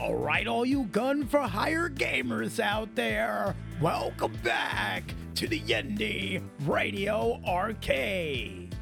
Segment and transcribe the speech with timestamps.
[0.00, 6.42] All right, all you gun for hire gamers out there, welcome back to the Indy
[6.62, 8.74] Radio Arcade.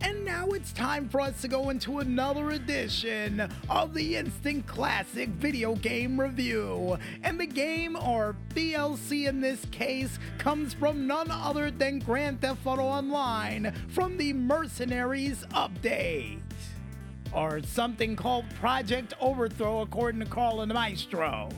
[0.00, 5.28] And now it's time for us to go into another edition of the Instant Classic
[5.28, 6.96] Video Game Review.
[7.22, 12.64] And the game, or DLC in this case, comes from none other than Grand Theft
[12.64, 16.38] Auto Online from the Mercenaries Update
[17.38, 21.48] or something called Project Overthrow, according to Carl and the Maestro.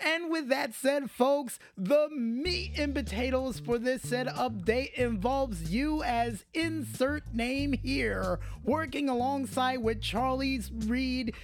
[0.00, 6.02] And with that said, folks, the meat and potatoes for this said update involves you
[6.02, 11.34] as insert name here, working alongside with Charlie's Reed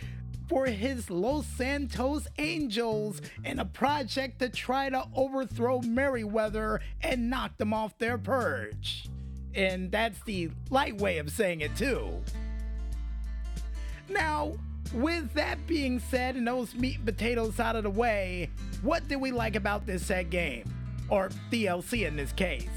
[0.49, 7.57] for his Los Santos Angels in a project to try to overthrow Merryweather and knock
[7.59, 9.09] them off their perch
[9.57, 12.23] and that's the light way of saying it too.
[14.09, 14.53] Now,
[14.95, 18.51] with that being said and those meat and potatoes out of the way,
[18.83, 20.65] what did we like about this set game?
[21.09, 22.69] Or DLC in this case?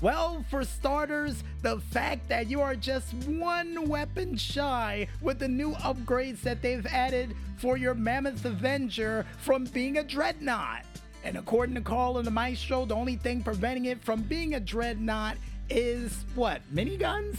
[0.00, 5.72] Well, for starters, the fact that you are just one weapon shy with the new
[5.74, 10.86] upgrades that they've added for your Mammoth Avenger from being a dreadnought.
[11.22, 14.60] And according to Carl and the Maestro, the only thing preventing it from being a
[14.60, 15.36] dreadnought
[15.70, 16.62] is what?
[16.74, 17.36] Miniguns?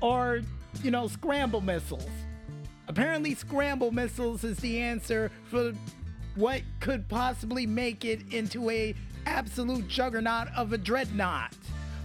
[0.00, 0.40] Or,
[0.82, 2.08] you know, scramble missiles?
[2.88, 5.72] Apparently, scramble missiles is the answer for
[6.34, 8.94] what could possibly make it into a
[9.26, 11.56] absolute juggernaut of a dreadnought.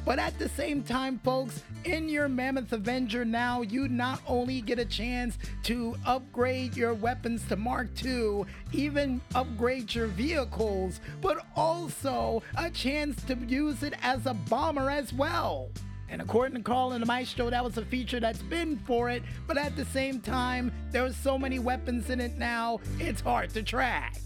[0.04, 4.80] But at the same time, folks, in your Mammoth Avenger now, you not only get
[4.80, 12.42] a chance to upgrade your weapons to Mark II, even upgrade your vehicles, but also
[12.58, 15.70] a chance to use it as a bomber as well.
[16.10, 19.24] And according to Carl and the Maestro, that was a feature that's been for it,
[19.48, 23.64] but at the same time, there's so many weapons in it now, it's hard to
[23.64, 24.18] track.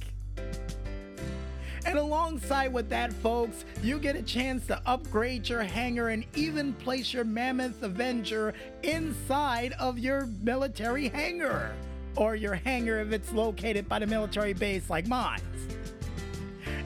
[1.86, 6.74] And alongside with that, folks, you get a chance to upgrade your hangar and even
[6.74, 11.76] place your Mammoth Avenger inside of your military hangar.
[12.16, 15.42] Or your hangar if it's located by the military base like mine.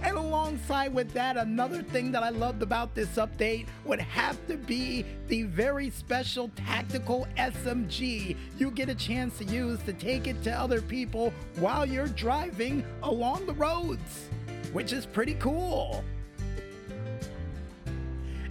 [0.02, 4.56] And alongside with that, another thing that I loved about this update would have to
[4.56, 10.42] be the very special tactical SMG you get a chance to use to take it
[10.44, 14.30] to other people while you're driving along the roads
[14.74, 16.04] which is pretty cool.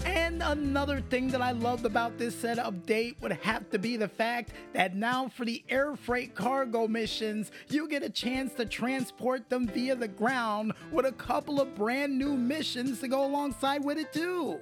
[0.05, 4.09] And another thing that I loved about this set update would have to be the
[4.09, 9.49] fact that now for the air freight cargo missions, you get a chance to transport
[9.51, 13.99] them via the ground with a couple of brand new missions to go alongside with
[13.99, 14.59] it too.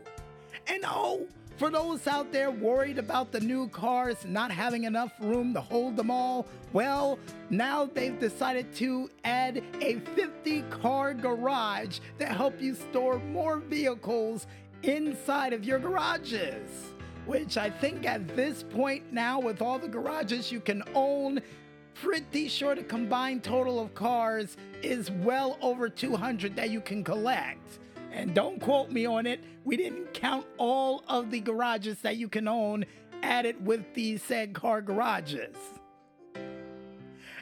[0.66, 5.54] And oh, for those out there worried about the new cars not having enough room
[5.54, 7.18] to hold them all, well,
[7.48, 14.46] now they've decided to add a 50 car garage to help you store more vehicles
[14.82, 16.92] inside of your garages.
[17.24, 21.40] Which I think at this point now, with all the garages you can own,
[21.94, 27.78] pretty sure the combined total of cars is well over 200 that you can collect.
[28.16, 32.30] And don't quote me on it, we didn't count all of the garages that you
[32.30, 32.86] can own
[33.22, 35.54] added with these said car garages.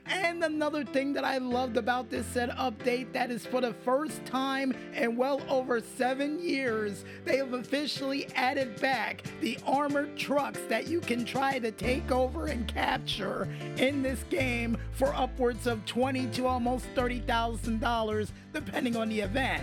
[0.06, 4.22] And another thing that I loved about this said update that is for the first
[4.26, 10.88] time in well over seven years, they have officially added back the armored trucks that
[10.88, 16.26] you can try to take over and capture in this game for upwards of twenty
[16.30, 19.62] to almost thirty thousand dollars, depending on the event.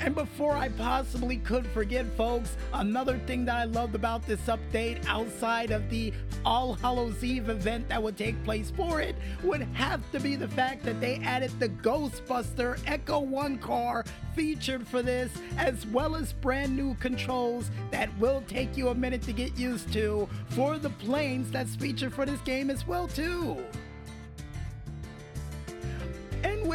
[0.00, 5.04] And before I possibly could forget, folks, another thing that I loved about this update
[5.06, 10.00] outside of the All Hallows Eve event that would take place for it would have
[10.12, 15.86] to be the fact that they added the Ghostbuster Ecto-1 car featured for this, as
[15.88, 20.26] well as brand new controls that will take you a minute to get used to
[20.48, 23.62] for the planes that's featured for this game as well, too.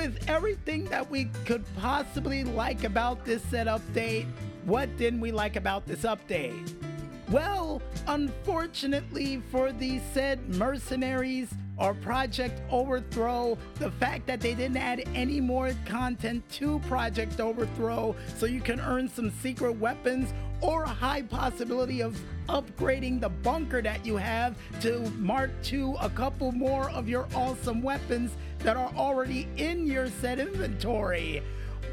[0.06, 4.28] With everything that we could possibly like about this set update,
[4.66, 6.85] what didn't we like about this update?
[7.32, 15.04] Well, unfortunately for the said mercenaries or Project Overthrow, the fact that they didn't add
[15.16, 20.90] any more content to Project Overthrow so you can earn some secret weapons or a
[20.90, 26.92] high possibility of upgrading the bunker that you have to Mark II a couple more
[26.92, 31.42] of your awesome weapons that are already in your set inventory.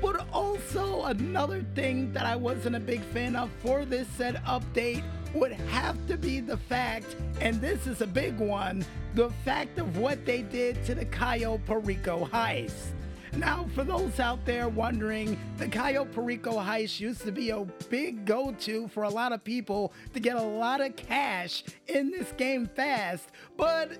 [0.02, 5.02] But also, another thing that I wasn't a big fan of for this set update
[5.34, 8.84] would have to be the fact, and this is a big one,
[9.14, 12.92] the fact of what they did to the Cayo Perico heist.
[13.36, 18.26] Now, for those out there wondering, the Cayo Perico heist used to be a big
[18.26, 22.30] go to for a lot of people to get a lot of cash in this
[22.32, 23.92] game fast, but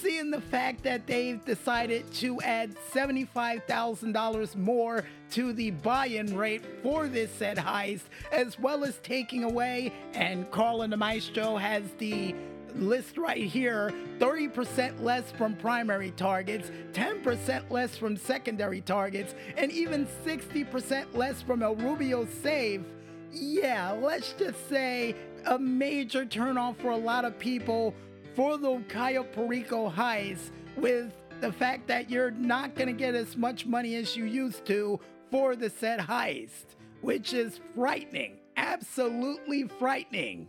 [0.00, 6.64] seeing the fact that they've decided to add $75,000 more to the buy in rate
[6.82, 12.34] for this said heist, as well as taking away, and Carl the Maestro has the
[12.76, 20.06] list right here 30% less from primary targets, 10% less from secondary targets, and even
[20.24, 22.84] 60% less from El Rubio save.
[23.30, 25.14] Yeah, let's just say
[25.46, 27.94] a major turnoff for a lot of people
[28.34, 33.36] for the Cayo Perico heist with the fact that you're not going to get as
[33.36, 34.98] much money as you used to
[35.30, 38.38] for the said heist, which is frightening.
[38.56, 40.48] Absolutely frightening.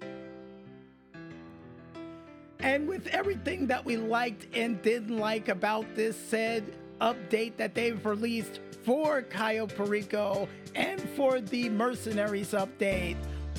[2.61, 6.63] And with everything that we liked and didn't like about this said
[6.99, 13.15] update that they've released for Cayo Perico and for the Mercenaries update,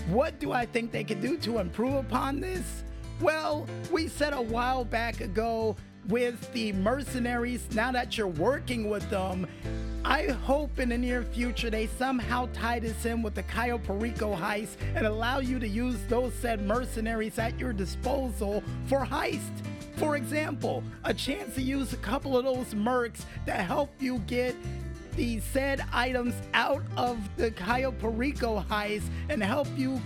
[0.08, 2.84] what do I think they could do to improve upon this?
[3.20, 5.76] Well, we said a while back ago
[6.08, 9.46] with the mercenaries, now that you're working with them,
[10.04, 14.34] I hope in the near future they somehow tie this in with the Cayo Perico
[14.34, 19.40] heist and allow you to use those said mercenaries at your disposal for heist.
[19.96, 24.56] For example, a chance to use a couple of those mercs to help you get
[25.16, 30.00] the said items out of the Cayo Perico heist and help you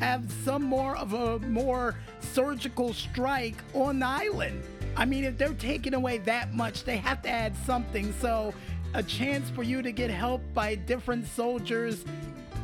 [0.00, 4.62] have some more of a more surgical strike on the island.
[4.96, 8.14] I mean, if they're taking away that much, they have to add something.
[8.20, 8.54] So,
[8.94, 12.04] a chance for you to get help by different soldiers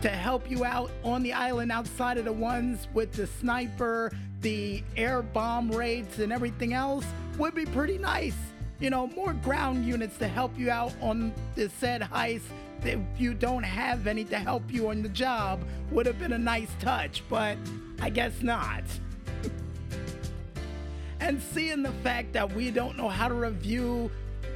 [0.02, 4.10] to help you out on the island outside of the ones with the sniper,
[4.40, 7.06] the air bomb raids, and everything else
[7.38, 8.36] would be pretty nice.
[8.80, 12.42] You know, more ground units to help you out on the said heist
[12.84, 16.38] if you don't have any to help you on the job would have been a
[16.38, 17.56] nice touch, but
[18.00, 18.82] I guess not.
[21.20, 24.10] and seeing the fact that we don't know how to review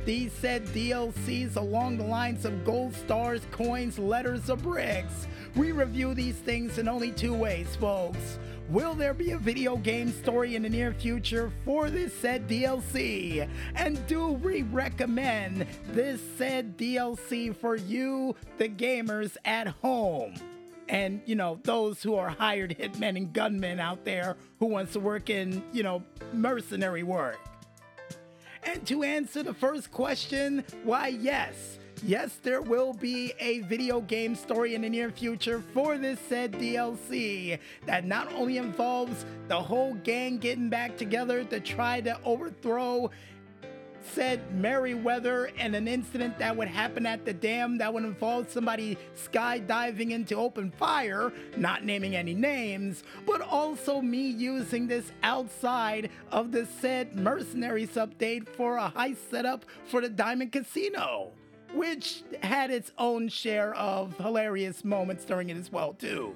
[0.07, 5.27] these said DLCs along the lines of gold stars, coins, letters, or bricks,
[5.57, 8.39] we review these things in only two ways, folks.
[8.69, 13.49] Will there be a video game story in the near future for this said DLC?
[13.75, 20.35] And do we recommend this said DLC for you, the gamers at home?
[20.89, 25.01] And, you know, those who are hired hitmen and gunmen out there who wants to
[25.01, 27.41] work in, you know, mercenary work.
[28.67, 31.79] And to answer the first question, why, yes.
[32.03, 36.53] Yes, there will be a video game story in the near future for this said
[36.53, 43.11] DLC that not only involves the whole gang getting back together to try to overthrow
[44.15, 48.97] said Merryweather and an incident that would happen at the dam that would involve somebody
[49.17, 56.53] skydiving into open fire, not naming any names, but also me using this outside of
[56.53, 61.33] the said Mercenaries update for a heist setup for the Diamond Casino
[61.75, 66.35] which had its own share of hilarious moments during it as well too.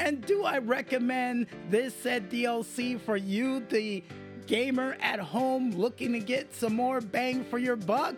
[0.00, 4.02] And do I recommend this said DLC for you, the
[4.50, 8.16] gamer at home looking to get some more bang for your buck?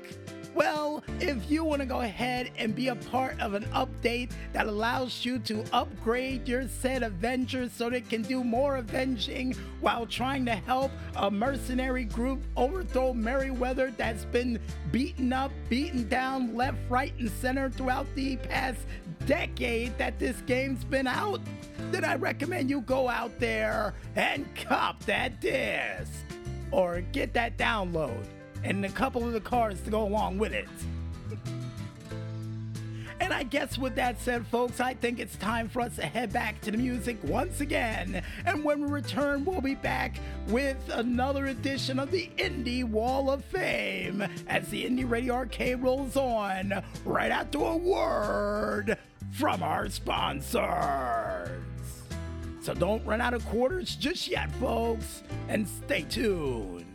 [0.54, 4.66] Well, if you want to go ahead and be a part of an update that
[4.66, 10.46] allows you to upgrade your said Avengers so they can do more avenging while trying
[10.46, 14.58] to help a mercenary group overthrow Merryweather that's been
[14.90, 18.80] beaten up, beaten down left, right, and center throughout the past
[19.26, 21.40] decade that this game's been out,
[21.90, 26.12] then I recommend you go out there and cop that disc
[26.70, 28.24] or get that download
[28.64, 30.68] and a couple of the cards to go along with it.
[33.22, 36.32] And I guess with that said, folks, I think it's time for us to head
[36.32, 38.20] back to the music once again.
[38.44, 40.16] And when we return, we'll be back
[40.48, 46.16] with another edition of the Indy Wall of Fame as the Indy Radio Arcade rolls
[46.16, 48.98] on right after a word
[49.32, 51.48] from our sponsors.
[52.60, 56.91] So don't run out of quarters just yet, folks, and stay tuned.